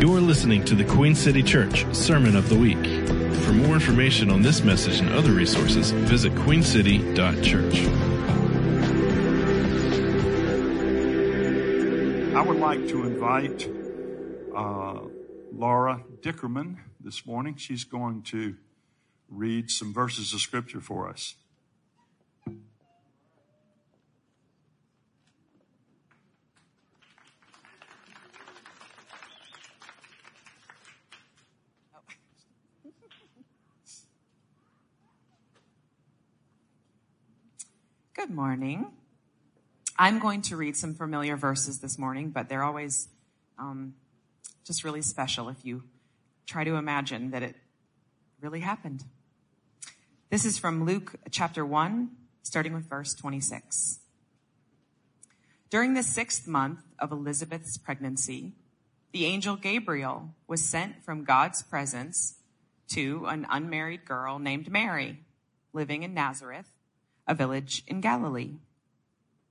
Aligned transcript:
You're 0.00 0.22
listening 0.22 0.64
to 0.64 0.74
the 0.74 0.84
Queen 0.86 1.14
City 1.14 1.42
Church 1.42 1.84
Sermon 1.94 2.34
of 2.34 2.48
the 2.48 2.56
Week. 2.56 2.82
For 3.44 3.52
more 3.52 3.74
information 3.74 4.30
on 4.30 4.40
this 4.40 4.64
message 4.64 4.98
and 4.98 5.10
other 5.10 5.30
resources, 5.32 5.90
visit 5.90 6.32
queencity.church. 6.36 7.86
I 12.34 12.40
would 12.40 12.56
like 12.56 12.88
to 12.88 13.04
invite 13.04 13.68
uh, 14.56 15.00
Laura 15.52 16.02
Dickerman 16.22 16.78
this 16.98 17.26
morning. 17.26 17.56
She's 17.56 17.84
going 17.84 18.22
to 18.22 18.56
read 19.28 19.70
some 19.70 19.92
verses 19.92 20.32
of 20.32 20.40
scripture 20.40 20.80
for 20.80 21.10
us. 21.10 21.34
Good 38.20 38.36
morning. 38.36 38.84
I'm 39.98 40.18
going 40.18 40.42
to 40.42 40.56
read 40.58 40.76
some 40.76 40.92
familiar 40.92 41.38
verses 41.38 41.78
this 41.78 41.98
morning, 41.98 42.28
but 42.28 42.50
they're 42.50 42.62
always 42.62 43.08
um, 43.58 43.94
just 44.62 44.84
really 44.84 45.00
special 45.00 45.48
if 45.48 45.64
you 45.64 45.84
try 46.46 46.62
to 46.64 46.74
imagine 46.74 47.30
that 47.30 47.42
it 47.42 47.56
really 48.42 48.60
happened. 48.60 49.04
This 50.28 50.44
is 50.44 50.58
from 50.58 50.84
Luke 50.84 51.14
chapter 51.30 51.64
1, 51.64 52.10
starting 52.42 52.74
with 52.74 52.84
verse 52.90 53.14
26. 53.14 54.00
During 55.70 55.94
the 55.94 56.02
sixth 56.02 56.46
month 56.46 56.82
of 56.98 57.12
Elizabeth's 57.12 57.78
pregnancy, 57.78 58.52
the 59.12 59.24
angel 59.24 59.56
Gabriel 59.56 60.34
was 60.46 60.62
sent 60.62 61.02
from 61.02 61.24
God's 61.24 61.62
presence 61.62 62.34
to 62.88 63.24
an 63.28 63.46
unmarried 63.48 64.04
girl 64.04 64.38
named 64.38 64.70
Mary, 64.70 65.20
living 65.72 66.02
in 66.02 66.12
Nazareth 66.12 66.70
a 67.30 67.34
village 67.34 67.84
in 67.86 68.00
Galilee. 68.00 68.56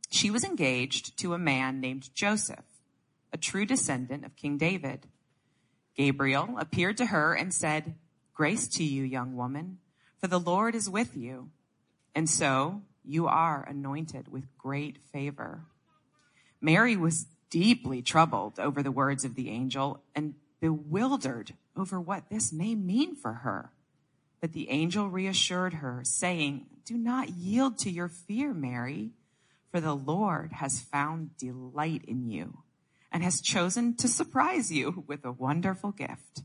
She 0.09 0.29
was 0.29 0.43
engaged 0.43 1.17
to 1.19 1.33
a 1.33 1.39
man 1.39 1.79
named 1.79 2.13
Joseph, 2.13 2.65
a 3.31 3.37
true 3.37 3.65
descendant 3.65 4.25
of 4.25 4.35
King 4.35 4.57
David. 4.57 5.07
Gabriel 5.95 6.57
appeared 6.57 6.97
to 6.97 7.05
her 7.05 7.33
and 7.33 7.53
said, 7.53 7.95
Grace 8.33 8.67
to 8.67 8.83
you, 8.83 9.03
young 9.03 9.37
woman, 9.37 9.77
for 10.19 10.27
the 10.27 10.41
Lord 10.41 10.75
is 10.75 10.89
with 10.89 11.15
you. 11.15 11.51
And 12.13 12.29
so 12.29 12.81
you 13.05 13.27
are 13.27 13.63
anointed 13.63 14.27
with 14.27 14.57
great 14.57 14.97
favor. 15.13 15.61
Mary 16.59 16.97
was 16.97 17.27
deeply 17.49 18.01
troubled 18.01 18.59
over 18.59 18.83
the 18.83 18.91
words 18.91 19.23
of 19.23 19.35
the 19.35 19.49
angel 19.49 20.03
and 20.13 20.33
bewildered 20.59 21.53
over 21.77 21.99
what 22.01 22.29
this 22.29 22.51
may 22.51 22.75
mean 22.75 23.15
for 23.15 23.35
her. 23.35 23.71
But 24.41 24.53
the 24.53 24.69
angel 24.69 25.09
reassured 25.09 25.75
her, 25.75 26.01
saying, 26.03 26.65
Do 26.85 26.97
not 26.97 27.29
yield 27.29 27.77
to 27.79 27.89
your 27.89 28.07
fear, 28.07 28.53
Mary, 28.53 29.11
for 29.71 29.79
the 29.79 29.95
Lord 29.95 30.53
has 30.53 30.79
found 30.79 31.37
delight 31.37 32.03
in 32.07 32.29
you 32.29 32.59
and 33.11 33.23
has 33.23 33.41
chosen 33.41 33.95
to 33.97 34.07
surprise 34.07 34.71
you 34.71 35.03
with 35.07 35.25
a 35.25 35.31
wonderful 35.31 35.91
gift. 35.91 36.43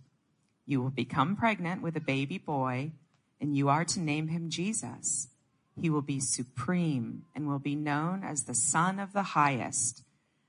You 0.66 0.80
will 0.80 0.90
become 0.90 1.36
pregnant 1.36 1.82
with 1.82 1.96
a 1.96 2.00
baby 2.00 2.38
boy, 2.38 2.92
and 3.40 3.56
you 3.56 3.68
are 3.68 3.84
to 3.84 4.00
name 4.00 4.28
him 4.28 4.48
Jesus. 4.48 5.28
He 5.80 5.90
will 5.90 6.02
be 6.02 6.20
supreme 6.20 7.24
and 7.34 7.46
will 7.46 7.58
be 7.58 7.74
known 7.74 8.24
as 8.24 8.44
the 8.44 8.54
Son 8.54 8.98
of 8.98 9.12
the 9.12 9.22
Highest, 9.22 10.02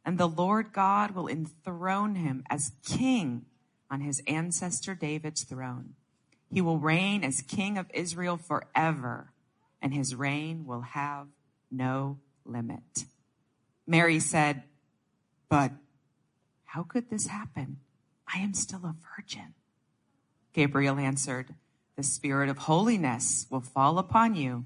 and 0.05 0.17
the 0.17 0.27
Lord 0.27 0.71
God 0.71 1.11
will 1.11 1.27
enthrone 1.27 2.15
him 2.15 2.43
as 2.49 2.71
king 2.85 3.45
on 3.89 4.01
his 4.01 4.21
ancestor 4.27 4.95
David's 4.95 5.43
throne. 5.43 5.95
He 6.55 6.61
will 6.61 6.79
reign 6.79 7.25
as 7.25 7.41
king 7.41 7.77
of 7.77 7.91
Israel 7.93 8.37
forever, 8.37 9.33
and 9.81 9.93
his 9.93 10.15
reign 10.15 10.65
will 10.65 10.79
have 10.79 11.27
no 11.69 12.19
limit. 12.45 13.03
Mary 13.85 14.21
said, 14.21 14.63
But 15.49 15.73
how 16.63 16.83
could 16.83 17.09
this 17.09 17.27
happen? 17.27 17.81
I 18.33 18.39
am 18.39 18.53
still 18.53 18.85
a 18.85 18.95
virgin. 19.17 19.53
Gabriel 20.53 20.97
answered, 20.97 21.55
The 21.97 22.03
spirit 22.03 22.47
of 22.47 22.59
holiness 22.59 23.47
will 23.49 23.59
fall 23.59 23.99
upon 23.99 24.35
you, 24.35 24.65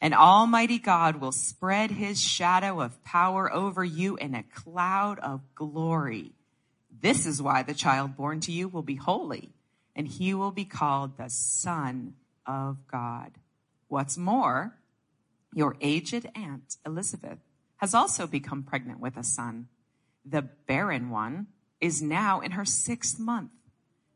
and 0.00 0.14
Almighty 0.14 0.78
God 0.78 1.16
will 1.16 1.32
spread 1.32 1.90
his 1.90 2.18
shadow 2.18 2.80
of 2.80 3.04
power 3.04 3.52
over 3.52 3.84
you 3.84 4.16
in 4.16 4.34
a 4.34 4.42
cloud 4.42 5.18
of 5.18 5.42
glory. 5.54 6.32
This 6.98 7.26
is 7.26 7.42
why 7.42 7.62
the 7.62 7.74
child 7.74 8.16
born 8.16 8.40
to 8.40 8.52
you 8.52 8.68
will 8.68 8.80
be 8.80 8.94
holy 8.94 9.52
and 9.96 10.06
he 10.06 10.34
will 10.34 10.52
be 10.52 10.66
called 10.66 11.16
the 11.16 11.30
Son 11.30 12.14
of 12.46 12.76
God. 12.86 13.32
What's 13.88 14.18
more, 14.18 14.76
your 15.54 15.76
aged 15.80 16.28
aunt 16.34 16.76
Elizabeth 16.84 17.38
has 17.78 17.94
also 17.94 18.26
become 18.26 18.62
pregnant 18.62 19.00
with 19.00 19.16
a 19.16 19.24
son. 19.24 19.68
The 20.24 20.42
barren 20.42 21.10
one 21.10 21.46
is 21.80 22.02
now 22.02 22.40
in 22.40 22.52
her 22.52 22.64
sixth 22.64 23.18
month. 23.18 23.50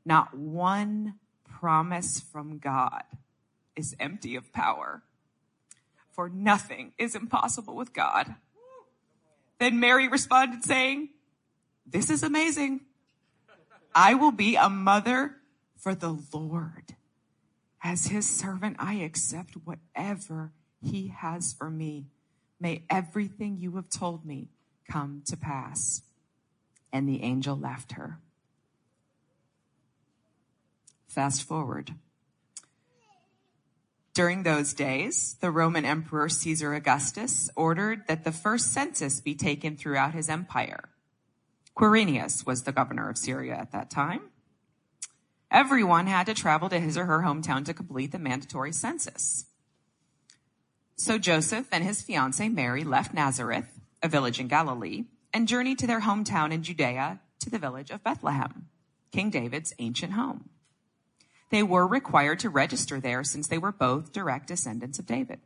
Not 0.04 0.36
one 0.36 1.14
promise 1.44 2.20
from 2.20 2.58
God 2.58 3.04
is 3.74 3.96
empty 3.98 4.36
of 4.36 4.52
power, 4.52 5.02
for 6.12 6.28
nothing 6.28 6.92
is 6.98 7.14
impossible 7.14 7.74
with 7.74 7.92
God. 7.92 8.34
Then 9.58 9.80
Mary 9.80 10.08
responded 10.08 10.64
saying, 10.64 11.10
this 11.86 12.10
is 12.10 12.22
amazing. 12.22 12.80
I 13.94 14.14
will 14.14 14.32
be 14.32 14.56
a 14.56 14.68
mother 14.68 15.36
for 15.80 15.94
the 15.94 16.18
Lord. 16.32 16.94
As 17.82 18.06
his 18.06 18.28
servant, 18.28 18.76
I 18.78 18.94
accept 18.94 19.54
whatever 19.64 20.52
he 20.82 21.08
has 21.08 21.52
for 21.52 21.70
me. 21.70 22.06
May 22.60 22.84
everything 22.90 23.56
you 23.58 23.76
have 23.76 23.88
told 23.88 24.24
me 24.24 24.48
come 24.90 25.22
to 25.26 25.36
pass. 25.36 26.02
And 26.92 27.08
the 27.08 27.22
angel 27.22 27.56
left 27.56 27.92
her. 27.92 28.18
Fast 31.08 31.42
forward. 31.42 31.94
During 34.12 34.42
those 34.42 34.74
days, 34.74 35.36
the 35.40 35.50
Roman 35.50 35.84
Emperor 35.84 36.28
Caesar 36.28 36.74
Augustus 36.74 37.48
ordered 37.56 38.06
that 38.08 38.24
the 38.24 38.32
first 38.32 38.72
census 38.72 39.20
be 39.20 39.34
taken 39.34 39.76
throughout 39.76 40.14
his 40.14 40.28
empire. 40.28 40.90
Quirinius 41.76 42.44
was 42.44 42.64
the 42.64 42.72
governor 42.72 43.08
of 43.08 43.16
Syria 43.16 43.54
at 43.54 43.72
that 43.72 43.90
time. 43.90 44.29
Everyone 45.50 46.06
had 46.06 46.26
to 46.26 46.34
travel 46.34 46.68
to 46.68 46.78
his 46.78 46.96
or 46.96 47.06
her 47.06 47.20
hometown 47.20 47.64
to 47.64 47.74
complete 47.74 48.12
the 48.12 48.18
mandatory 48.18 48.72
census. 48.72 49.46
So 50.94 51.18
Joseph 51.18 51.66
and 51.72 51.82
his 51.82 52.02
fiancee 52.02 52.48
Mary 52.48 52.84
left 52.84 53.12
Nazareth, 53.12 53.80
a 54.02 54.08
village 54.08 54.38
in 54.38 54.46
Galilee, 54.46 55.06
and 55.32 55.48
journeyed 55.48 55.78
to 55.80 55.86
their 55.86 56.02
hometown 56.02 56.52
in 56.52 56.62
Judea 56.62 57.20
to 57.40 57.50
the 57.50 57.58
village 57.58 57.90
of 57.90 58.04
Bethlehem, 58.04 58.68
King 59.10 59.30
David's 59.30 59.72
ancient 59.78 60.12
home. 60.12 60.50
They 61.50 61.64
were 61.64 61.86
required 61.86 62.38
to 62.40 62.50
register 62.50 63.00
there 63.00 63.24
since 63.24 63.48
they 63.48 63.58
were 63.58 63.72
both 63.72 64.12
direct 64.12 64.46
descendants 64.46 65.00
of 65.00 65.06
David. 65.06 65.40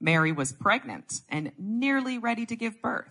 Mary 0.00 0.30
was 0.30 0.52
pregnant 0.52 1.22
and 1.28 1.50
nearly 1.58 2.16
ready 2.16 2.46
to 2.46 2.54
give 2.54 2.80
birth. 2.80 3.08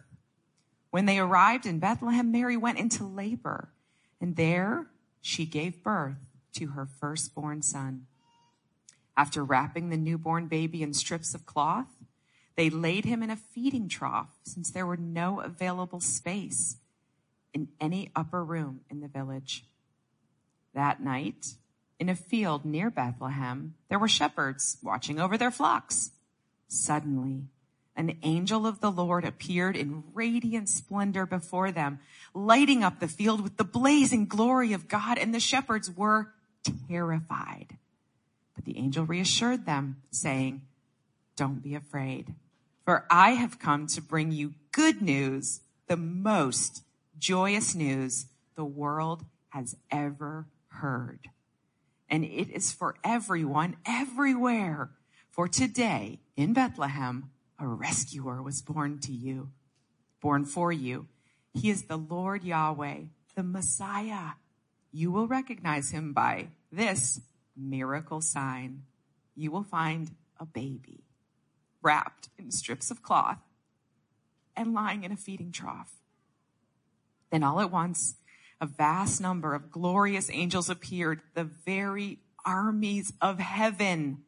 When 0.91 1.05
they 1.05 1.19
arrived 1.19 1.65
in 1.65 1.79
Bethlehem, 1.79 2.31
Mary 2.31 2.55
went 2.55 2.79
into 2.79 3.03
labor, 3.03 3.73
and 4.21 4.37
there 4.37 4.87
she 5.19 5.45
gave 5.45 5.83
birth 5.83 6.26
to 6.57 6.67
her 6.67 6.85
firstborn 6.85 7.61
son. 7.61 8.05
After 9.15 9.43
wrapping 9.43 9.89
the 9.89 9.97
newborn 9.97 10.47
baby 10.47 10.83
in 10.83 10.93
strips 10.93 11.33
of 11.33 11.45
cloth, 11.45 11.87
they 12.55 12.69
laid 12.69 13.05
him 13.05 13.23
in 13.23 13.29
a 13.29 13.35
feeding 13.35 13.87
trough 13.87 14.29
since 14.43 14.69
there 14.69 14.85
were 14.85 14.97
no 14.97 15.39
available 15.39 15.99
space 15.99 16.77
in 17.53 17.69
any 17.79 18.11
upper 18.15 18.43
room 18.43 18.81
in 18.89 18.99
the 18.99 19.07
village. 19.07 19.65
That 20.73 21.01
night, 21.01 21.53
in 21.99 22.09
a 22.09 22.15
field 22.15 22.65
near 22.65 22.89
Bethlehem, 22.91 23.75
there 23.89 23.99
were 23.99 24.07
shepherds 24.07 24.77
watching 24.83 25.19
over 25.19 25.37
their 25.37 25.51
flocks. 25.51 26.11
Suddenly, 26.67 27.45
an 27.95 28.17
angel 28.21 28.67
of 28.67 28.79
the 28.79 28.91
Lord 28.91 29.25
appeared 29.25 29.75
in 29.75 30.03
radiant 30.13 30.69
splendor 30.69 31.25
before 31.25 31.71
them, 31.71 31.99
lighting 32.35 32.83
up 32.83 32.99
the 32.99 33.07
field 33.07 33.41
with 33.41 33.57
the 33.57 33.63
blazing 33.63 34.27
glory 34.27 34.73
of 34.73 34.87
God, 34.87 35.17
and 35.17 35.33
the 35.33 35.39
shepherds 35.39 35.89
were 35.89 36.33
terrified. 36.87 37.77
But 38.55 38.65
the 38.65 38.77
angel 38.77 39.05
reassured 39.05 39.65
them, 39.65 40.01
saying, 40.11 40.61
Don't 41.35 41.61
be 41.61 41.75
afraid, 41.75 42.33
for 42.85 43.05
I 43.09 43.31
have 43.31 43.59
come 43.59 43.87
to 43.87 44.01
bring 44.01 44.31
you 44.31 44.53
good 44.71 45.01
news, 45.01 45.61
the 45.87 45.97
most 45.97 46.83
joyous 47.17 47.75
news 47.75 48.27
the 48.55 48.65
world 48.65 49.25
has 49.49 49.75
ever 49.91 50.47
heard. 50.69 51.29
And 52.09 52.23
it 52.23 52.49
is 52.49 52.71
for 52.71 52.95
everyone, 53.03 53.75
everywhere. 53.85 54.91
For 55.29 55.47
today 55.47 56.19
in 56.35 56.53
Bethlehem, 56.53 57.29
a 57.59 57.67
rescuer 57.67 58.41
was 58.41 58.61
born 58.61 58.99
to 58.99 59.11
you, 59.11 59.49
born 60.21 60.45
for 60.45 60.71
you. 60.71 61.07
He 61.53 61.69
is 61.69 61.83
the 61.83 61.97
Lord 61.97 62.43
Yahweh, 62.43 63.01
the 63.35 63.43
Messiah 63.43 64.31
you 64.97 65.11
will 65.11 65.27
recognize 65.27 65.91
him 65.91 66.13
by 66.13 66.47
this 66.71 67.21
miracle 67.55 68.21
sign. 68.21 68.83
You 69.35 69.51
will 69.51 69.63
find 69.63 70.11
a 70.39 70.45
baby 70.45 71.03
wrapped 71.81 72.29
in 72.37 72.51
strips 72.51 72.91
of 72.91 73.01
cloth 73.01 73.39
and 74.55 74.73
lying 74.73 75.03
in 75.03 75.11
a 75.11 75.17
feeding 75.17 75.51
trough. 75.51 75.93
Then 77.31 77.43
all 77.43 77.59
at 77.59 77.71
once, 77.71 78.15
a 78.59 78.65
vast 78.65 79.21
number 79.21 79.53
of 79.53 79.71
glorious 79.71 80.29
angels 80.31 80.69
appeared, 80.69 81.21
the 81.33 81.43
very 81.43 82.19
armies 82.45 83.13
of 83.21 83.39
heaven. 83.39 84.19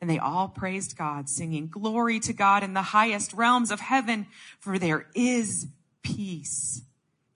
And 0.00 0.08
they 0.08 0.18
all 0.18 0.48
praised 0.48 0.96
God, 0.96 1.28
singing, 1.28 1.68
Glory 1.68 2.20
to 2.20 2.32
God 2.32 2.62
in 2.62 2.74
the 2.74 2.82
highest 2.82 3.32
realms 3.32 3.70
of 3.70 3.80
heaven, 3.80 4.26
for 4.58 4.78
there 4.78 5.06
is 5.14 5.68
peace 6.02 6.82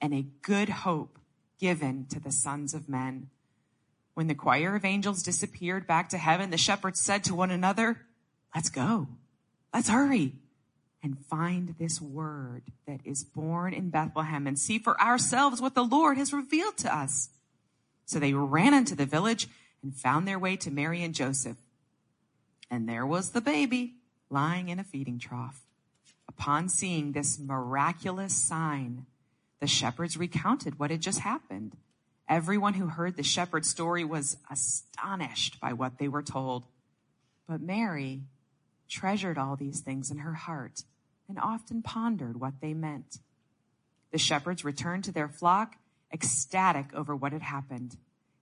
and 0.00 0.12
a 0.12 0.26
good 0.42 0.68
hope 0.68 1.18
given 1.58 2.06
to 2.10 2.20
the 2.20 2.32
sons 2.32 2.74
of 2.74 2.88
men. 2.88 3.30
When 4.14 4.26
the 4.26 4.34
choir 4.34 4.76
of 4.76 4.84
angels 4.84 5.22
disappeared 5.22 5.86
back 5.86 6.08
to 6.10 6.18
heaven, 6.18 6.50
the 6.50 6.58
shepherds 6.58 7.00
said 7.00 7.24
to 7.24 7.34
one 7.34 7.50
another, 7.50 8.02
Let's 8.54 8.68
go. 8.68 9.08
Let's 9.72 9.88
hurry 9.88 10.34
and 11.02 11.18
find 11.18 11.74
this 11.78 12.00
word 12.00 12.62
that 12.86 13.00
is 13.04 13.24
born 13.24 13.72
in 13.72 13.90
Bethlehem 13.90 14.46
and 14.46 14.58
see 14.58 14.78
for 14.78 15.00
ourselves 15.00 15.60
what 15.60 15.74
the 15.74 15.82
Lord 15.82 16.18
has 16.18 16.32
revealed 16.32 16.76
to 16.78 16.94
us. 16.94 17.30
So 18.04 18.18
they 18.18 18.34
ran 18.34 18.74
into 18.74 18.94
the 18.94 19.06
village 19.06 19.48
and 19.82 19.94
found 19.94 20.28
their 20.28 20.38
way 20.38 20.56
to 20.56 20.70
Mary 20.70 21.02
and 21.02 21.14
Joseph. 21.14 21.56
And 22.70 22.88
there 22.88 23.06
was 23.06 23.30
the 23.30 23.40
baby 23.40 23.94
lying 24.30 24.68
in 24.68 24.78
a 24.78 24.84
feeding 24.84 25.18
trough. 25.18 25.62
Upon 26.28 26.68
seeing 26.68 27.12
this 27.12 27.38
miraculous 27.38 28.34
sign, 28.34 29.06
the 29.60 29.66
shepherds 29.66 30.16
recounted 30.16 30.78
what 30.78 30.90
had 30.90 31.00
just 31.00 31.20
happened. 31.20 31.76
Everyone 32.28 32.74
who 32.74 32.86
heard 32.86 33.16
the 33.16 33.22
shepherd's 33.22 33.68
story 33.68 34.04
was 34.04 34.36
astonished 34.50 35.60
by 35.60 35.72
what 35.72 35.98
they 35.98 36.08
were 36.08 36.22
told. 36.22 36.64
But 37.48 37.60
Mary 37.60 38.22
treasured 38.88 39.38
all 39.38 39.56
these 39.56 39.80
things 39.80 40.10
in 40.10 40.18
her 40.18 40.34
heart 40.34 40.84
and 41.28 41.38
often 41.38 41.82
pondered 41.82 42.40
what 42.40 42.60
they 42.60 42.74
meant. 42.74 43.18
The 44.12 44.18
shepherds 44.18 44.64
returned 44.64 45.04
to 45.04 45.12
their 45.12 45.28
flock, 45.28 45.76
ecstatic 46.12 46.92
over 46.94 47.16
what 47.16 47.32
had 47.32 47.42
happened. 47.42 47.96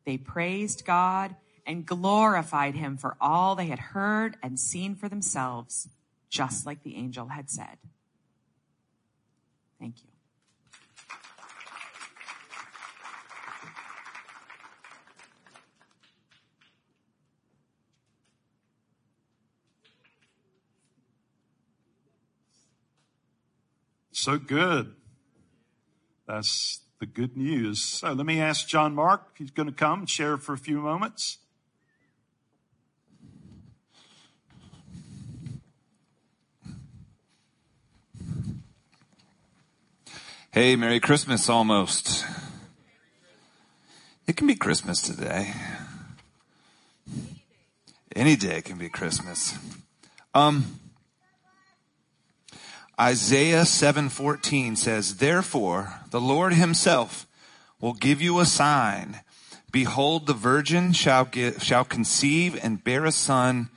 They 0.04 0.18
praised 0.18 0.84
God 0.84 1.36
and 1.66 1.86
glorified 1.86 2.74
him 2.74 2.96
for 2.96 3.16
all 3.20 3.54
they 3.54 3.66
had 3.66 3.78
heard 3.78 4.36
and 4.42 4.58
seen 4.58 4.96
for 4.96 5.08
themselves, 5.08 5.88
just 6.28 6.66
like 6.66 6.82
the 6.82 6.96
angel 6.96 7.28
had 7.28 7.48
said. 7.48 7.78
Thank 9.78 10.02
you. 10.02 10.09
So 24.20 24.36
good. 24.36 24.96
That's 26.26 26.80
the 26.98 27.06
good 27.06 27.38
news. 27.38 27.82
So 27.82 28.12
let 28.12 28.26
me 28.26 28.38
ask 28.38 28.68
John 28.68 28.94
Mark 28.94 29.28
if 29.32 29.38
he's 29.38 29.50
going 29.50 29.68
to 29.68 29.74
come 29.74 30.00
and 30.00 30.10
share 30.10 30.36
for 30.36 30.52
a 30.52 30.58
few 30.58 30.78
moments. 30.78 31.38
Hey, 40.50 40.76
Merry 40.76 41.00
Christmas 41.00 41.48
almost. 41.48 42.26
It 44.26 44.36
can 44.36 44.46
be 44.46 44.54
Christmas 44.54 45.00
today. 45.00 45.54
Any 48.14 48.36
day 48.36 48.60
can 48.60 48.76
be 48.76 48.90
Christmas. 48.90 49.56
Um, 50.34 50.79
Isaiah 53.00 53.64
7:14 53.64 54.76
says, 54.76 55.16
"Therefore, 55.16 56.00
the 56.10 56.20
Lord 56.20 56.52
himself 56.52 57.26
will 57.80 57.94
give 57.94 58.20
you 58.20 58.40
a 58.40 58.44
sign. 58.44 59.22
Behold, 59.72 60.26
the 60.26 60.34
virgin 60.34 60.92
shall 60.92 61.24
get, 61.24 61.62
shall 61.62 61.86
conceive 61.86 62.58
and 62.62 62.84
bear 62.84 63.06
a 63.06 63.12
son 63.12 63.70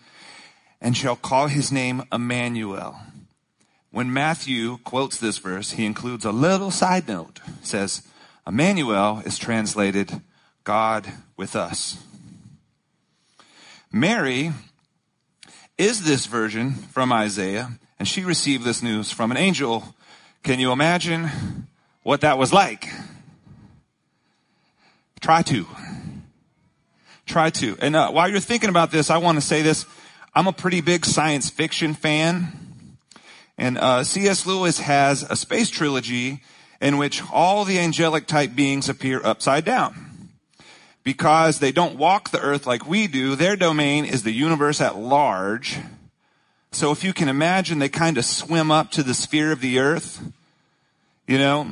and 0.82 0.98
shall 0.98 1.16
call 1.16 1.48
his 1.48 1.72
name 1.72 2.04
Emmanuel." 2.12 3.00
When 3.92 4.12
Matthew 4.12 4.80
quotes 4.80 5.16
this 5.16 5.38
verse, 5.38 5.72
he 5.72 5.86
includes 5.86 6.26
a 6.26 6.34
little 6.34 6.72
side 6.72 7.08
note. 7.08 7.40
It 7.62 7.68
says, 7.68 8.02
Emmanuel 8.46 9.22
is 9.26 9.38
translated 9.38 10.22
God 10.66 11.14
with 11.38 11.56
us. 11.56 11.96
Mary 13.90 14.52
is 15.78 16.04
this 16.04 16.26
version 16.26 16.74
from 16.92 17.14
Isaiah 17.14 17.80
and 18.04 18.08
she 18.10 18.26
received 18.26 18.66
this 18.66 18.84
news 18.84 19.14
from 19.14 19.32
an 19.32 19.38
angel. 19.38 19.96
Can 20.44 20.60
you 20.60 20.74
imagine 20.74 21.70
what 22.02 22.20
that 22.20 22.38
was 22.38 22.52
like? 22.52 22.90
Try 25.22 25.42
to. 25.44 25.66
Try 27.26 27.50
to. 27.52 27.78
And 27.80 27.96
uh, 27.96 28.12
while 28.12 28.28
you're 28.28 28.42
thinking 28.42 28.70
about 28.70 28.92
this, 28.92 29.10
I 29.10 29.20
want 29.20 29.38
to 29.38 29.42
say 29.42 29.62
this. 29.62 29.86
I'm 30.36 30.48
a 30.48 30.52
pretty 30.52 30.82
big 30.82 31.06
science 31.06 31.50
fiction 31.50 31.94
fan. 31.94 32.98
And 33.58 33.78
uh, 33.78 34.04
C.S. 34.04 34.46
Lewis 34.46 34.80
has 34.80 35.24
a 35.24 35.38
space 35.38 35.70
trilogy 35.70 36.42
in 36.82 36.98
which 36.98 37.24
all 37.32 37.64
the 37.64 37.80
angelic 37.80 38.28
type 38.28 38.54
beings 38.54 38.90
appear 38.90 39.22
upside 39.24 39.64
down. 39.64 40.30
Because 41.06 41.60
they 41.60 41.72
don't 41.72 41.96
walk 41.96 42.32
the 42.32 42.42
earth 42.42 42.68
like 42.68 42.86
we 42.86 43.08
do, 43.08 43.38
their 43.38 43.56
domain 43.56 44.04
is 44.04 44.24
the 44.24 44.34
universe 44.34 44.82
at 44.82 44.98
large 44.98 45.78
so 46.76 46.92
if 46.92 47.04
you 47.04 47.14
can 47.14 47.30
imagine, 47.30 47.78
they 47.80 47.90
kind 47.90 48.18
of 48.18 48.26
swim 48.26 48.72
up 48.72 48.92
to 48.92 49.04
the 49.04 49.14
sphere 49.14 49.52
of 49.52 49.62
the 49.62 49.80
earth, 49.80 50.24
you 51.28 51.38
know, 51.38 51.68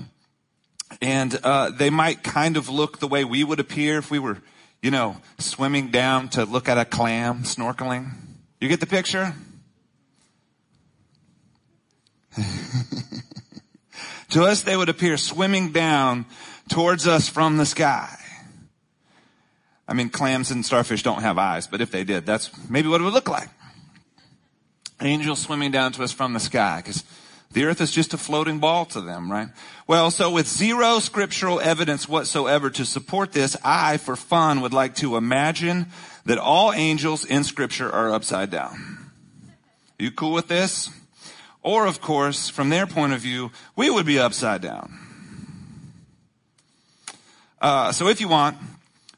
and 1.01 1.39
uh, 1.43 1.71
they 1.71 1.89
might 1.89 2.23
kind 2.23 2.55
of 2.55 2.69
look 2.69 2.99
the 2.99 3.07
way 3.07 3.23
we 3.25 3.43
would 3.43 3.59
appear 3.59 3.97
if 3.97 4.11
we 4.11 4.19
were, 4.19 4.37
you 4.81 4.91
know, 4.91 5.17
swimming 5.39 5.89
down 5.89 6.29
to 6.29 6.45
look 6.45 6.69
at 6.69 6.77
a 6.77 6.85
clam, 6.85 7.43
snorkeling. 7.43 8.11
You 8.59 8.69
get 8.69 8.79
the 8.79 8.85
picture? 8.85 9.33
to 14.29 14.43
us, 14.43 14.61
they 14.61 14.77
would 14.77 14.89
appear 14.89 15.17
swimming 15.17 15.71
down 15.71 16.25
towards 16.69 17.07
us 17.07 17.27
from 17.27 17.57
the 17.57 17.65
sky. 17.65 18.15
I 19.87 19.93
mean, 19.93 20.09
clams 20.09 20.51
and 20.51 20.65
starfish 20.65 21.01
don't 21.01 21.21
have 21.21 21.37
eyes, 21.39 21.65
but 21.67 21.81
if 21.81 21.89
they 21.91 22.03
did, 22.03 22.25
that's 22.25 22.51
maybe 22.69 22.87
what 22.87 23.01
it 23.01 23.03
would 23.03 23.13
look 23.13 23.27
like 23.27 23.49
angels 25.01 25.39
swimming 25.39 25.71
down 25.71 25.91
to 25.93 26.03
us 26.03 26.11
from 26.11 26.33
the 26.33 26.39
sky 26.39 26.81
because 26.83 27.03
the 27.51 27.65
earth 27.65 27.81
is 27.81 27.91
just 27.91 28.13
a 28.13 28.17
floating 28.17 28.59
ball 28.59 28.85
to 28.85 29.01
them, 29.01 29.31
right? 29.31 29.49
Well, 29.87 30.09
so 30.11 30.31
with 30.31 30.47
zero 30.47 30.99
scriptural 30.99 31.59
evidence 31.59 32.07
whatsoever 32.07 32.69
to 32.69 32.85
support 32.85 33.33
this, 33.33 33.57
I, 33.63 33.97
for 33.97 34.15
fun, 34.15 34.61
would 34.61 34.73
like 34.73 34.95
to 34.95 35.17
imagine 35.17 35.87
that 36.25 36.37
all 36.37 36.71
angels 36.71 37.25
in 37.25 37.43
scripture 37.43 37.91
are 37.91 38.13
upside 38.13 38.51
down. 38.51 39.11
Are 39.99 40.03
you 40.03 40.11
cool 40.11 40.31
with 40.31 40.47
this? 40.47 40.89
Or, 41.63 41.85
of 41.85 42.01
course, 42.01 42.49
from 42.49 42.69
their 42.69 42.87
point 42.87 43.13
of 43.13 43.19
view, 43.19 43.51
we 43.75 43.89
would 43.89 44.05
be 44.05 44.17
upside 44.17 44.61
down. 44.61 44.97
Uh, 47.59 47.91
so 47.91 48.07
if 48.07 48.19
you 48.19 48.27
want, 48.27 48.57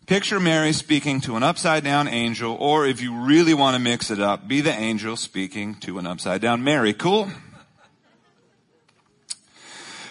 Picture 0.06 0.42
Mary 0.42 0.74
speaking 0.74 1.22
to 1.22 1.38
an 1.38 1.44
upside 1.44 1.86
down 1.86 2.10
angel, 2.10 2.58
or 2.60 2.86
if 2.86 3.02
you 3.02 3.16
really 3.22 3.54
want 3.54 3.76
to 3.76 3.80
mix 3.80 4.12
it 4.12 4.20
up, 4.20 4.50
be 4.50 4.60
the 4.60 4.74
angel 4.74 5.16
speaking 5.16 5.76
to 5.76 5.98
an 5.98 6.06
upside 6.06 6.42
down 6.42 6.62
Mary. 6.62 6.94
Cool? 6.94 7.30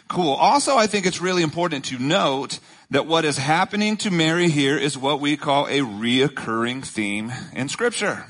Cool. 0.08 0.32
Also, 0.32 0.78
I 0.78 0.86
think 0.86 1.04
it's 1.04 1.20
really 1.20 1.42
important 1.42 1.84
to 1.86 1.98
note 1.98 2.58
that 2.90 3.06
what 3.06 3.26
is 3.26 3.36
happening 3.36 3.98
to 3.98 4.10
Mary 4.10 4.48
here 4.48 4.78
is 4.78 4.96
what 4.96 5.20
we 5.20 5.36
call 5.36 5.66
a 5.66 5.80
reoccurring 5.80 6.86
theme 6.86 7.30
in 7.52 7.68
scripture. 7.68 8.24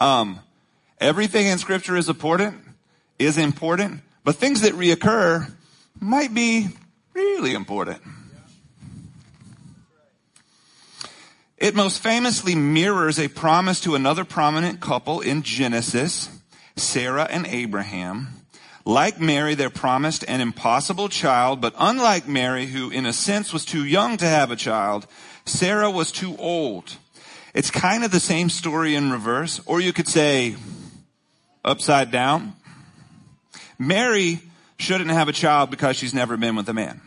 Um, 0.00 0.40
everything 1.00 1.46
in 1.46 1.58
scripture 1.58 1.96
is 1.96 2.08
important, 2.08 2.56
is 3.20 3.38
important, 3.38 4.02
but 4.24 4.34
things 4.34 4.62
that 4.62 4.72
reoccur 4.72 5.52
might 6.00 6.34
be 6.34 6.66
really 7.14 7.54
important. 7.54 8.02
It 11.58 11.74
most 11.74 12.02
famously 12.02 12.54
mirrors 12.54 13.18
a 13.18 13.28
promise 13.28 13.80
to 13.80 13.94
another 13.94 14.26
prominent 14.26 14.80
couple 14.80 15.22
in 15.22 15.42
Genesis, 15.42 16.28
Sarah 16.76 17.26
and 17.30 17.46
Abraham. 17.46 18.28
Like 18.84 19.18
Mary, 19.18 19.54
they're 19.54 19.70
promised 19.70 20.22
an 20.28 20.42
impossible 20.42 21.08
child, 21.08 21.62
but 21.62 21.74
unlike 21.78 22.28
Mary, 22.28 22.66
who 22.66 22.90
in 22.90 23.06
a 23.06 23.12
sense 23.12 23.54
was 23.54 23.64
too 23.64 23.84
young 23.84 24.18
to 24.18 24.26
have 24.26 24.50
a 24.50 24.56
child, 24.56 25.06
Sarah 25.46 25.90
was 25.90 26.12
too 26.12 26.36
old. 26.36 26.96
It's 27.54 27.70
kind 27.70 28.04
of 28.04 28.10
the 28.10 28.20
same 28.20 28.50
story 28.50 28.94
in 28.94 29.10
reverse, 29.10 29.60
or 29.64 29.80
you 29.80 29.94
could 29.94 30.08
say 30.08 30.56
upside 31.64 32.10
down. 32.10 32.52
Mary 33.78 34.40
shouldn't 34.78 35.10
have 35.10 35.28
a 35.28 35.32
child 35.32 35.70
because 35.70 35.96
she's 35.96 36.12
never 36.12 36.36
been 36.36 36.54
with 36.54 36.68
a 36.68 36.74
man. 36.74 37.00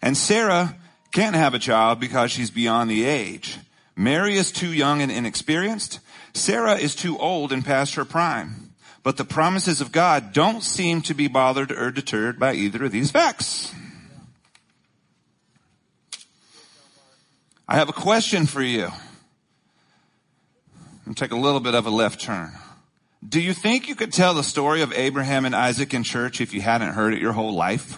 And 0.00 0.16
Sarah 0.16 0.76
can't 1.12 1.36
have 1.36 1.52
a 1.52 1.58
child 1.58 2.00
because 2.00 2.30
she's 2.30 2.50
beyond 2.50 2.90
the 2.90 3.04
age. 3.04 3.58
Mary 3.96 4.36
is 4.36 4.50
too 4.50 4.72
young 4.72 5.02
and 5.02 5.12
inexperienced. 5.12 6.00
Sarah 6.34 6.76
is 6.76 6.94
too 6.94 7.18
old 7.18 7.52
and 7.52 7.64
past 7.64 7.94
her 7.94 8.04
prime. 8.04 8.72
But 9.02 9.16
the 9.16 9.24
promises 9.24 9.80
of 9.80 9.92
God 9.92 10.32
don't 10.32 10.62
seem 10.62 11.02
to 11.02 11.14
be 11.14 11.28
bothered 11.28 11.72
or 11.72 11.90
deterred 11.90 12.38
by 12.38 12.54
either 12.54 12.84
of 12.84 12.92
these 12.92 13.10
facts. 13.10 13.74
I 17.68 17.76
have 17.76 17.88
a 17.88 17.92
question 17.92 18.46
for 18.46 18.62
you. 18.62 18.88
I'm 21.06 21.14
take 21.14 21.32
a 21.32 21.36
little 21.36 21.60
bit 21.60 21.74
of 21.74 21.86
a 21.86 21.90
left 21.90 22.20
turn. 22.20 22.52
Do 23.26 23.40
you 23.40 23.52
think 23.52 23.88
you 23.88 23.94
could 23.94 24.12
tell 24.12 24.34
the 24.34 24.42
story 24.42 24.82
of 24.82 24.92
Abraham 24.92 25.44
and 25.44 25.54
Isaac 25.54 25.94
in 25.94 26.02
church 26.02 26.40
if 26.40 26.54
you 26.54 26.60
hadn't 26.60 26.92
heard 26.92 27.14
it 27.14 27.20
your 27.20 27.32
whole 27.32 27.54
life? 27.54 27.96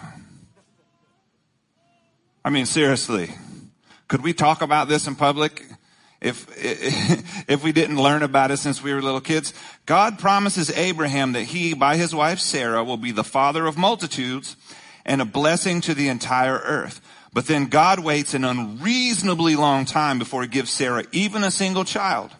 I 2.43 2.49
mean, 2.51 2.65
seriously, 2.65 3.31
could 4.07 4.23
we 4.23 4.33
talk 4.33 4.61
about 4.61 4.87
this 4.87 5.07
in 5.07 5.15
public 5.15 5.65
if, 6.25 6.47
if 7.49 7.63
we 7.63 7.71
didn't 7.71 8.01
learn 8.01 8.23
about 8.23 8.51
it 8.51 8.57
since 8.57 8.81
we 8.81 8.93
were 8.93 9.01
little 9.01 9.21
kids? 9.21 9.53
God 9.85 10.19
promises 10.19 10.71
Abraham 10.71 11.33
that 11.33 11.43
he, 11.43 11.73
by 11.73 11.97
his 11.97 12.13
wife 12.13 12.39
Sarah, 12.39 12.83
will 12.83 12.97
be 12.97 13.11
the 13.11 13.23
father 13.23 13.65
of 13.65 13.77
multitudes 13.77 14.55
and 15.05 15.21
a 15.21 15.25
blessing 15.25 15.81
to 15.81 15.93
the 15.93 16.09
entire 16.09 16.57
earth. 16.57 16.99
But 17.31 17.47
then 17.47 17.65
God 17.65 17.99
waits 17.99 18.33
an 18.33 18.43
unreasonably 18.43 19.55
long 19.55 19.85
time 19.85 20.19
before 20.19 20.41
he 20.41 20.47
gives 20.47 20.71
Sarah 20.71 21.03
even 21.11 21.43
a 21.43 21.51
single 21.51 21.83
child. 21.83 22.31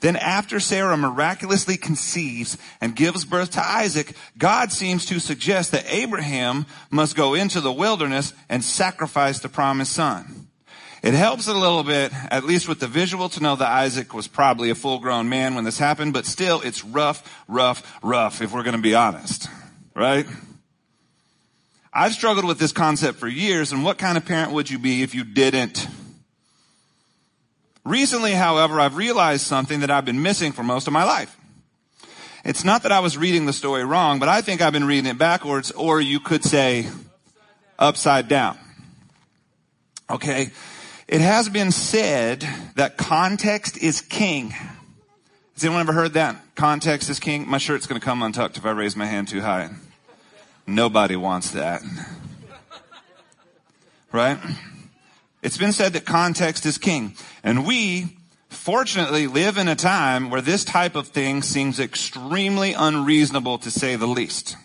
Then 0.00 0.16
after 0.16 0.58
Sarah 0.58 0.96
miraculously 0.96 1.76
conceives 1.76 2.58
and 2.80 2.96
gives 2.96 3.24
birth 3.24 3.52
to 3.52 3.64
Isaac, 3.64 4.14
God 4.36 4.72
seems 4.72 5.06
to 5.06 5.20
suggest 5.20 5.70
that 5.70 5.86
Abraham 5.86 6.66
must 6.90 7.14
go 7.14 7.34
into 7.34 7.60
the 7.60 7.72
wilderness 7.72 8.34
and 8.48 8.64
sacrifice 8.64 9.38
the 9.38 9.48
promised 9.48 9.92
son. 9.92 10.48
It 11.02 11.14
helps 11.14 11.48
a 11.48 11.54
little 11.54 11.82
bit, 11.82 12.12
at 12.30 12.44
least 12.44 12.68
with 12.68 12.78
the 12.78 12.86
visual, 12.86 13.28
to 13.30 13.42
know 13.42 13.56
that 13.56 13.68
Isaac 13.68 14.14
was 14.14 14.28
probably 14.28 14.70
a 14.70 14.74
full 14.74 15.00
grown 15.00 15.28
man 15.28 15.54
when 15.54 15.64
this 15.64 15.78
happened, 15.78 16.12
but 16.12 16.26
still 16.26 16.60
it's 16.60 16.84
rough, 16.84 17.44
rough, 17.48 17.98
rough 18.02 18.40
if 18.40 18.52
we're 18.52 18.62
going 18.62 18.76
to 18.76 18.82
be 18.82 18.94
honest. 18.94 19.48
Right? 19.94 20.26
I've 21.92 22.12
struggled 22.12 22.44
with 22.44 22.58
this 22.58 22.72
concept 22.72 23.18
for 23.18 23.28
years, 23.28 23.72
and 23.72 23.84
what 23.84 23.98
kind 23.98 24.16
of 24.16 24.24
parent 24.24 24.52
would 24.52 24.70
you 24.70 24.78
be 24.78 25.02
if 25.02 25.14
you 25.14 25.24
didn't 25.24 25.88
Recently, 27.84 28.32
however, 28.32 28.80
I've 28.80 28.96
realized 28.96 29.44
something 29.44 29.80
that 29.80 29.90
I've 29.90 30.04
been 30.04 30.22
missing 30.22 30.52
for 30.52 30.62
most 30.62 30.86
of 30.86 30.92
my 30.92 31.02
life. 31.02 31.36
It's 32.44 32.64
not 32.64 32.84
that 32.84 32.92
I 32.92 33.00
was 33.00 33.16
reading 33.18 33.46
the 33.46 33.52
story 33.52 33.84
wrong, 33.84 34.18
but 34.20 34.28
I 34.28 34.40
think 34.40 34.60
I've 34.60 34.72
been 34.72 34.84
reading 34.84 35.10
it 35.10 35.18
backwards, 35.18 35.72
or 35.72 36.00
you 36.00 36.20
could 36.20 36.44
say 36.44 36.86
upside 37.78 38.28
down. 38.28 38.56
Okay. 40.08 40.50
It 41.08 41.20
has 41.20 41.48
been 41.48 41.70
said 41.70 42.46
that 42.76 42.96
context 42.96 43.76
is 43.78 44.00
king. 44.00 44.50
Has 44.50 45.64
anyone 45.64 45.80
ever 45.80 45.92
heard 45.92 46.14
that? 46.14 46.36
Context 46.54 47.10
is 47.10 47.20
king? 47.20 47.48
My 47.48 47.58
shirt's 47.58 47.86
gonna 47.86 48.00
come 48.00 48.22
untucked 48.22 48.56
if 48.56 48.64
I 48.64 48.70
raise 48.70 48.96
my 48.96 49.06
hand 49.06 49.28
too 49.28 49.40
high. 49.40 49.70
Nobody 50.66 51.16
wants 51.16 51.50
that. 51.50 51.82
Right? 54.12 54.38
It's 55.42 55.58
been 55.58 55.72
said 55.72 55.94
that 55.94 56.04
context 56.04 56.66
is 56.66 56.78
king. 56.78 57.14
And 57.42 57.66
we, 57.66 58.16
fortunately, 58.48 59.26
live 59.26 59.58
in 59.58 59.66
a 59.66 59.74
time 59.74 60.30
where 60.30 60.40
this 60.40 60.64
type 60.64 60.94
of 60.94 61.08
thing 61.08 61.42
seems 61.42 61.80
extremely 61.80 62.74
unreasonable 62.74 63.58
to 63.58 63.70
say 63.70 63.96
the 63.96 64.06
least. 64.06 64.56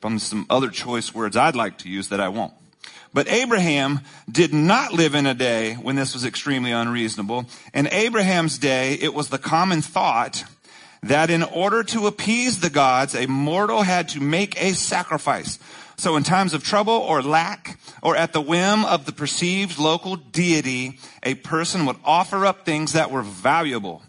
From 0.00 0.18
some 0.18 0.46
other 0.48 0.70
choice 0.70 1.14
words 1.14 1.36
I'd 1.36 1.56
like 1.56 1.78
to 1.78 1.88
use 1.88 2.08
that 2.08 2.20
I 2.20 2.28
won't. 2.28 2.54
But 3.12 3.28
Abraham 3.28 4.00
did 4.30 4.52
not 4.52 4.92
live 4.92 5.14
in 5.14 5.26
a 5.26 5.34
day 5.34 5.74
when 5.74 5.96
this 5.96 6.14
was 6.14 6.24
extremely 6.24 6.72
unreasonable. 6.72 7.46
In 7.72 7.88
Abraham's 7.88 8.58
day, 8.58 8.94
it 8.94 9.14
was 9.14 9.28
the 9.28 9.38
common 9.38 9.82
thought 9.82 10.44
that 11.02 11.30
in 11.30 11.42
order 11.42 11.82
to 11.84 12.06
appease 12.06 12.60
the 12.60 12.70
gods, 12.70 13.14
a 13.14 13.26
mortal 13.26 13.82
had 13.82 14.08
to 14.10 14.20
make 14.20 14.60
a 14.60 14.72
sacrifice. 14.72 15.58
So 15.96 16.16
in 16.16 16.22
times 16.22 16.54
of 16.54 16.62
trouble 16.62 16.94
or 16.94 17.22
lack 17.22 17.78
or 18.02 18.16
at 18.16 18.32
the 18.32 18.40
whim 18.40 18.84
of 18.84 19.04
the 19.04 19.12
perceived 19.12 19.78
local 19.78 20.16
deity, 20.16 20.98
a 21.22 21.34
person 21.34 21.86
would 21.86 21.96
offer 22.04 22.46
up 22.46 22.64
things 22.64 22.92
that 22.92 23.10
were 23.10 23.22
valuable. 23.22 24.02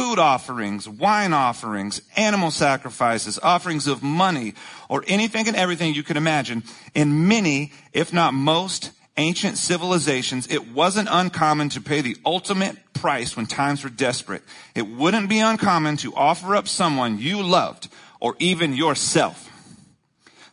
Food 0.00 0.18
offerings, 0.18 0.88
wine 0.88 1.34
offerings, 1.34 2.00
animal 2.16 2.50
sacrifices, 2.50 3.38
offerings 3.42 3.86
of 3.86 4.02
money, 4.02 4.54
or 4.88 5.04
anything 5.06 5.46
and 5.46 5.54
everything 5.54 5.92
you 5.92 6.02
could 6.02 6.16
imagine. 6.16 6.62
In 6.94 7.28
many, 7.28 7.72
if 7.92 8.10
not 8.10 8.32
most, 8.32 8.92
ancient 9.18 9.58
civilizations, 9.58 10.46
it 10.46 10.72
wasn't 10.72 11.10
uncommon 11.12 11.68
to 11.68 11.82
pay 11.82 12.00
the 12.00 12.16
ultimate 12.24 12.78
price 12.94 13.36
when 13.36 13.44
times 13.44 13.84
were 13.84 13.90
desperate. 13.90 14.42
It 14.74 14.88
wouldn't 14.88 15.28
be 15.28 15.40
uncommon 15.40 15.98
to 15.98 16.14
offer 16.14 16.56
up 16.56 16.66
someone 16.66 17.18
you 17.18 17.42
loved 17.42 17.88
or 18.20 18.36
even 18.38 18.72
yourself. 18.72 19.49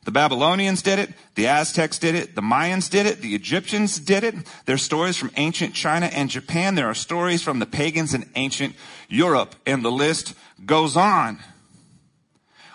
The 0.07 0.11
Babylonians 0.11 0.81
did 0.81 0.99
it. 0.99 1.09
The 1.35 1.47
Aztecs 1.47 1.99
did 1.99 2.15
it. 2.15 2.33
The 2.33 2.41
Mayans 2.41 2.89
did 2.89 3.05
it. 3.05 3.19
The 3.19 3.35
Egyptians 3.35 3.99
did 3.99 4.23
it. 4.23 4.35
There 4.65 4.75
are 4.75 4.77
stories 4.77 5.17
from 5.17 5.31
ancient 5.35 5.73
China 5.73 6.05
and 6.05 6.29
Japan. 6.29 6.75
There 6.75 6.87
are 6.87 6.93
stories 6.93 7.43
from 7.43 7.59
the 7.59 7.65
pagans 7.65 8.13
in 8.13 8.29
ancient 8.35 8.73
Europe 9.09 9.53
and 9.65 9.83
the 9.83 9.91
list 9.91 10.33
goes 10.65 10.95
on. 10.95 11.39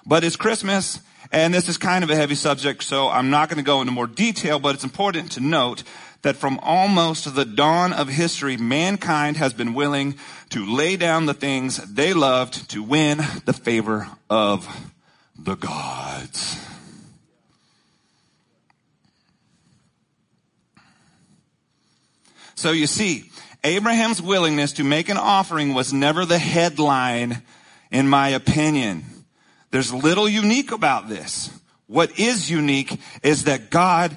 But 0.04 0.24
it's 0.24 0.36
Christmas 0.36 1.00
and 1.32 1.54
this 1.54 1.70
is 1.70 1.78
kind 1.78 2.04
of 2.04 2.10
a 2.10 2.16
heavy 2.16 2.34
subject, 2.34 2.82
so 2.82 3.08
I'm 3.08 3.30
not 3.30 3.48
going 3.48 3.56
to 3.56 3.62
go 3.62 3.80
into 3.80 3.94
more 3.94 4.06
detail, 4.06 4.58
but 4.58 4.74
it's 4.74 4.84
important 4.84 5.32
to 5.32 5.40
note 5.40 5.84
that 6.20 6.36
from 6.36 6.58
almost 6.58 7.34
the 7.34 7.46
dawn 7.46 7.94
of 7.94 8.08
history, 8.08 8.58
mankind 8.58 9.38
has 9.38 9.54
been 9.54 9.72
willing 9.72 10.16
to 10.50 10.66
lay 10.66 10.98
down 10.98 11.24
the 11.24 11.32
things 11.32 11.78
they 11.78 12.12
loved 12.12 12.68
to 12.72 12.82
win 12.82 13.22
the 13.46 13.54
favor 13.54 14.08
of 14.28 14.68
the 15.38 15.54
gods. 15.54 16.60
So 22.62 22.70
you 22.70 22.86
see, 22.86 23.24
Abraham's 23.64 24.22
willingness 24.22 24.74
to 24.74 24.84
make 24.84 25.08
an 25.08 25.16
offering 25.16 25.74
was 25.74 25.92
never 25.92 26.24
the 26.24 26.38
headline, 26.38 27.42
in 27.90 28.06
my 28.06 28.28
opinion. 28.28 29.02
There's 29.72 29.92
little 29.92 30.28
unique 30.28 30.70
about 30.70 31.08
this. 31.08 31.50
What 31.88 32.20
is 32.20 32.48
unique 32.48 33.00
is 33.24 33.44
that 33.44 33.68
God 33.70 34.16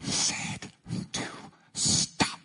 said 0.00 0.70
to 1.14 1.22
stop. 1.74 2.38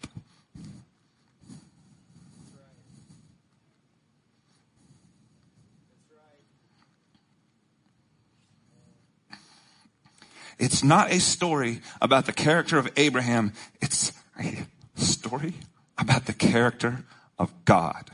It's 10.60 10.83
not 10.83 11.12
a 11.12 11.19
story 11.19 11.81
about 12.01 12.25
the 12.25 12.33
character 12.33 12.77
of 12.77 12.89
Abraham. 12.98 13.53
It's 13.81 14.12
a 14.39 14.65
story 14.95 15.53
about 15.98 16.25
the 16.25 16.33
character 16.33 17.03
of 17.38 17.51
God. 17.65 18.12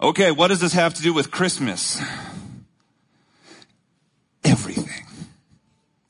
Okay, 0.00 0.30
what 0.30 0.48
does 0.48 0.60
this 0.60 0.72
have 0.72 0.94
to 0.94 1.02
do 1.02 1.12
with 1.12 1.30
Christmas? 1.30 2.00
Everything. 4.42 5.06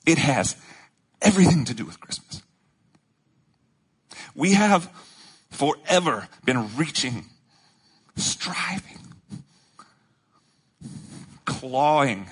It 0.06 0.18
has 0.18 0.56
everything 1.22 1.64
to 1.66 1.74
do 1.74 1.84
with 1.84 2.00
Christmas. 2.00 2.42
We 4.34 4.52
have 4.52 4.90
forever 5.50 6.28
been 6.44 6.76
reaching, 6.76 7.26
striving, 8.16 8.98
clawing 11.44 12.26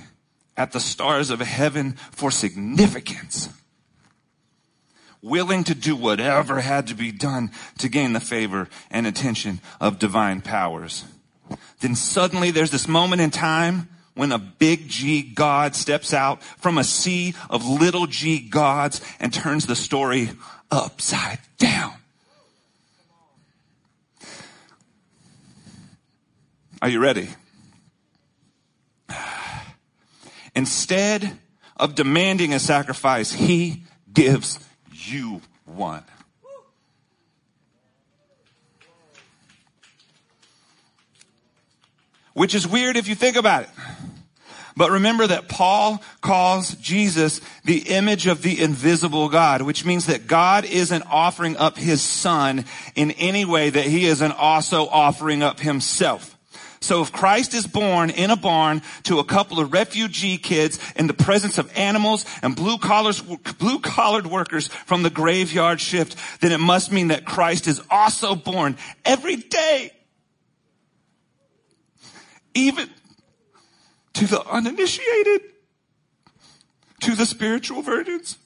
at 0.57 0.73
the 0.73 0.81
stars 0.81 1.31
of 1.31 1.41
heaven 1.41 1.93
for 2.11 2.31
significance. 2.31 3.49
Willing 5.23 5.65
to 5.65 5.75
do 5.75 5.95
whatever 5.95 6.61
had 6.61 6.89
to 6.89 6.95
be 6.95 7.13
done 7.13 7.51
to 7.79 7.89
gain 7.89 8.13
the 8.13 8.21
favor 8.21 8.69
and 8.91 9.07
attention 9.07 9.61
of 9.81 9.99
divine 9.99 10.41
powers. 10.41 11.05
Then 11.81 11.95
suddenly 11.95 12.51
there's 12.51 12.71
this 12.71 12.89
moment 12.89 13.21
in 13.21 13.31
time 13.31 13.89
when 14.15 14.33
a 14.33 14.39
big 14.39 14.89
G 14.89 15.23
God 15.23 15.75
steps 15.75 16.13
out 16.13 16.43
from 16.43 16.77
a 16.77 16.85
sea 16.85 17.35
of 17.49 17.67
little 17.67 18.07
g 18.07 18.41
gods 18.41 19.01
and 19.21 19.33
turns 19.33 19.67
the 19.67 19.77
story 19.77 20.31
upside 20.71 21.39
down. 21.59 21.95
Are 26.83 26.89
you 26.89 26.99
ready? 26.99 27.29
Instead 30.55 31.39
of 31.77 31.95
demanding 31.95 32.53
a 32.53 32.59
sacrifice, 32.59 33.33
he 33.33 33.85
gives 34.13 34.59
you 34.91 35.41
one. 35.65 36.05
Which 42.35 42.55
is 42.55 42.67
weird 42.67 42.97
if 42.97 43.09
you 43.09 43.15
think 43.15 43.37
about 43.37 43.65
it. 43.65 43.69
But 44.75 44.91
remember 44.91 45.27
that 45.27 45.49
Paul 45.49 46.03
calls 46.23 46.75
Jesus 46.77 47.41
the 47.65 47.79
image 47.91 48.27
of 48.27 48.43
the 48.43 48.61
invisible 48.61 49.29
God, 49.29 49.63
which 49.63 49.85
means 49.85 50.07
that 50.07 50.27
God 50.27 50.65
isn't 50.65 51.05
offering 51.11 51.57
up 51.59 51.77
his 51.77 52.01
son 52.01 52.65
in 52.95 53.11
any 53.13 53.45
way 53.45 53.69
that 53.69 53.85
he 53.85 54.07
isn't 54.07 54.33
also 54.33 54.87
offering 54.87 55.43
up 55.43 55.61
himself. 55.61 56.32
So 56.83 57.01
if 57.01 57.13
Christ 57.13 57.55
is 57.55 57.67
born 57.67 58.11
in 58.11 58.31
a 58.31 58.37
barn 58.37 58.83
to 59.05 59.21
a 59.21 59.25
couple 59.25 59.61
of 59.61 59.73
refugee 59.73 60.37
kids 60.37 60.79
in 60.97 61.07
the 61.07 61.15
presence 61.15 61.57
of 61.57 61.73
animals 61.77 62.27
and 62.43 62.57
blue 62.57 62.77
collars, 62.77 63.23
blue 63.23 63.79
collared 63.79 64.27
workers 64.27 64.67
from 64.67 65.03
the 65.03 65.11
graveyard 65.11 65.81
shift, 65.81 66.17
then 66.41 66.51
it 66.51 66.59
must 66.59 66.91
mean 66.91 67.09
that 67.09 67.25
Christ 67.25 67.69
is 67.69 67.81
also 67.89 68.35
born 68.35 68.77
every 69.05 69.37
day. 69.37 69.93
Even 72.55 72.91
to 74.15 74.27
the 74.27 74.45
uninitiated, 74.45 75.41
to 77.01 77.15
the 77.15 77.25
spiritual 77.25 77.83
virgins, 77.83 78.37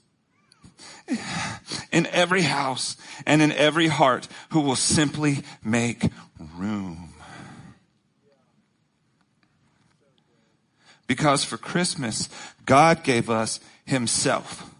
in 1.92 2.06
every 2.08 2.42
house 2.42 2.96
and 3.26 3.40
in 3.40 3.52
every 3.52 3.86
heart 3.86 4.28
who 4.50 4.60
will 4.60 4.76
simply 4.76 5.38
make 5.64 6.10
room. 6.56 7.05
Because 11.06 11.44
for 11.44 11.56
Christmas, 11.56 12.28
God 12.64 13.02
gave 13.02 13.30
us 13.30 13.60
himself. 13.84 14.70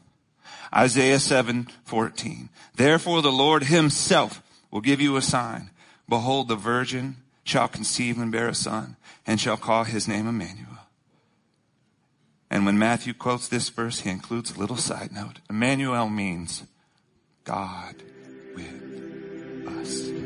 Isaiah 0.74 1.20
7, 1.20 1.68
14. 1.84 2.48
Therefore 2.74 3.22
the 3.22 3.32
Lord 3.32 3.64
himself 3.64 4.42
will 4.70 4.80
give 4.80 5.00
you 5.00 5.16
a 5.16 5.22
sign. 5.22 5.70
Behold, 6.08 6.48
the 6.48 6.56
virgin 6.56 7.16
shall 7.44 7.68
conceive 7.68 8.18
and 8.18 8.32
bear 8.32 8.48
a 8.48 8.54
son 8.54 8.96
and 9.26 9.40
shall 9.40 9.56
call 9.56 9.84
his 9.84 10.06
name 10.08 10.26
Emmanuel. 10.26 10.78
And 12.50 12.64
when 12.64 12.78
Matthew 12.78 13.12
quotes 13.14 13.48
this 13.48 13.68
verse, 13.68 14.00
he 14.00 14.10
includes 14.10 14.54
a 14.54 14.58
little 14.58 14.76
side 14.76 15.12
note. 15.12 15.40
Emmanuel 15.50 16.08
means 16.08 16.64
God 17.44 17.96
with 18.54 19.66
us. 19.68 20.25